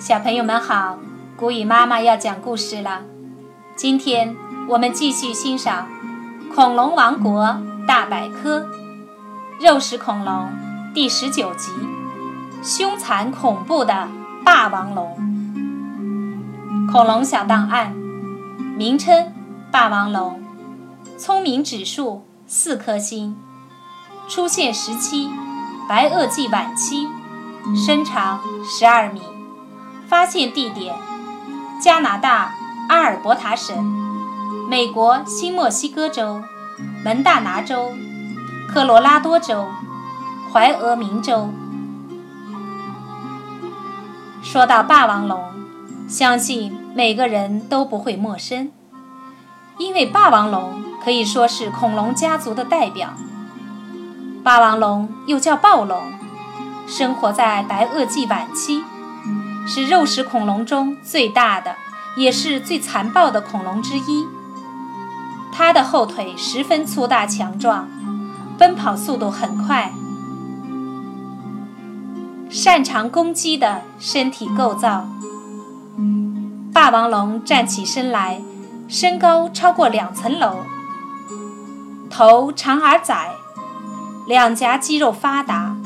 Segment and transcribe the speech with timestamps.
[0.00, 0.98] 小朋友们好，
[1.36, 3.02] 古雨妈妈要讲故事了。
[3.76, 4.34] 今天
[4.66, 5.86] 我们继续欣赏
[6.54, 8.60] 《恐龙王国大百科》
[9.60, 10.48] 肉食恐龙
[10.94, 11.70] 第十九集：
[12.62, 14.08] 凶残恐怖的
[14.42, 15.14] 霸王龙。
[16.90, 17.92] 恐龙小档案：
[18.78, 19.30] 名称：
[19.70, 20.42] 霸王龙，
[21.18, 23.36] 聪明指数四颗星，
[24.26, 25.28] 出现时期：
[25.86, 27.06] 白垩纪晚期，
[27.76, 29.20] 身长十二米。
[30.10, 30.92] 发现地点：
[31.80, 32.52] 加拿大
[32.88, 33.80] 阿尔伯塔省、
[34.68, 36.42] 美国新墨西哥州、
[37.04, 37.92] 蒙大拿州、
[38.68, 39.66] 科罗拉多州、
[40.52, 41.50] 怀俄明州。
[44.42, 45.40] 说到霸王龙，
[46.08, 48.72] 相信每个人都不会陌生，
[49.78, 53.10] 因为霸王龙可以说是恐龙家族的代表。
[54.42, 56.02] 霸王龙又叫暴龙，
[56.88, 58.82] 生活在白垩纪晚期。
[59.72, 61.76] 是肉食恐龙中最大的，
[62.16, 64.26] 也是最残暴的恐龙之一。
[65.52, 67.88] 它的后腿十分粗大强壮，
[68.58, 69.92] 奔跑速度很快，
[72.50, 75.08] 擅长攻击的身体构造。
[76.72, 78.42] 霸王龙站起身来，
[78.88, 80.64] 身高超过两层楼，
[82.10, 83.36] 头长而窄，
[84.26, 85.76] 两颊肌肉发达，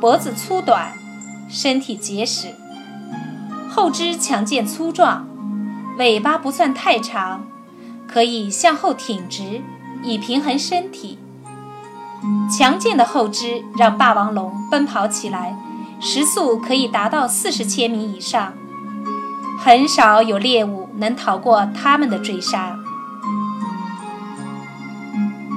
[0.00, 0.92] 脖子粗短，
[1.48, 2.54] 身体结实。
[3.80, 5.28] 后肢强健粗壮，
[5.98, 7.46] 尾巴不算太长，
[8.08, 9.62] 可以向后挺直，
[10.02, 11.16] 以平衡身体。
[12.50, 15.56] 强健的后肢让霸王龙奔跑起来
[16.00, 18.52] 时速可以达到四十千米以上，
[19.60, 22.76] 很少有猎物能逃过它们的追杀。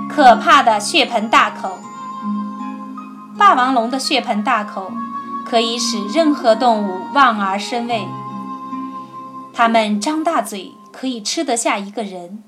[0.08, 1.80] 可怕的血盆大口，
[3.36, 4.92] 霸王龙的血盆大口。
[5.52, 8.07] 可以使任何动物望而生畏。
[9.52, 12.41] 它们张大嘴，可以吃得下一个人。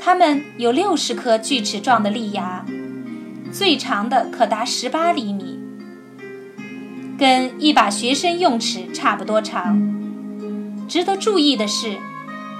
[0.00, 2.64] 它们有六十颗锯齿状的利牙，
[3.52, 5.58] 最长的可达十八厘米，
[7.18, 9.78] 跟一把学生用尺差不多长。
[10.88, 11.98] 值得注意的是，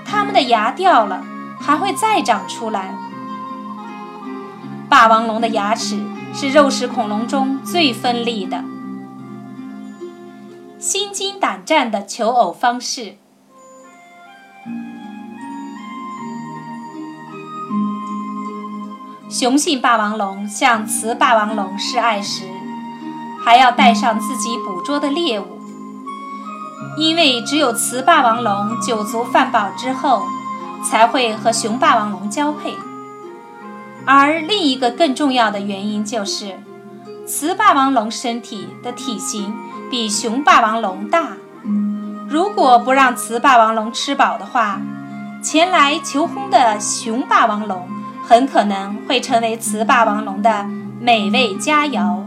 [0.05, 1.25] 它们的牙掉了
[1.59, 2.95] 还会再长出来。
[4.91, 5.99] 霸王龙的牙齿
[6.35, 8.63] 是肉食恐龙中最锋利的。
[10.95, 13.17] 心惊胆战的求偶方式。
[19.29, 22.45] 雄性霸王龙向雌霸王龙示爱时，
[23.45, 25.59] 还要带上自己捕捉的猎物，
[26.97, 30.23] 因为只有雌霸王龙酒足饭饱之后，
[30.89, 32.73] 才会和雄霸王龙交配。
[34.07, 36.61] 而另一个更重要的原因就是，
[37.27, 39.53] 雌霸王龙身体的体型。
[39.95, 41.37] 比雄霸王龙大。
[42.29, 44.81] 如果不让雌霸王龙吃饱的话，
[45.41, 47.89] 前来求婚的雄霸王龙
[48.27, 50.69] 很可能会成为雌霸王龙的
[51.01, 52.25] 美味佳肴。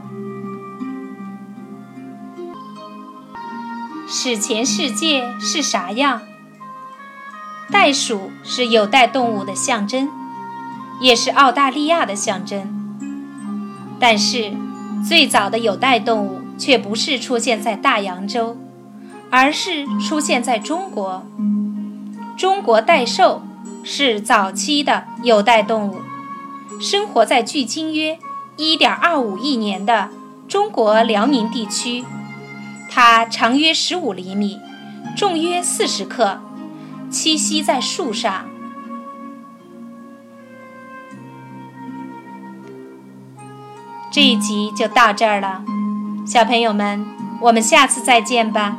[4.08, 6.22] 史前世界是啥样？
[7.70, 10.08] 袋鼠是有袋动物的象征，
[11.02, 12.66] 也是澳大利亚的象征。
[14.00, 14.54] 但是，
[15.06, 16.47] 最早的有袋动物。
[16.58, 18.58] 却不是出现在大洋洲，
[19.30, 21.26] 而是出现在中国。
[22.38, 23.42] 中国袋兽
[23.84, 26.02] 是早期的有袋动物，
[26.80, 28.20] 生活在距今约
[28.58, 30.10] 1.25亿年的
[30.48, 32.04] 中国辽宁地区。
[32.90, 34.60] 它长约15厘米，
[35.16, 36.42] 重约40克，
[37.12, 38.46] 栖息在树上。
[44.10, 45.64] 这一集就到这儿了。
[46.28, 47.06] 小朋友们，
[47.40, 48.78] 我们下次再见吧。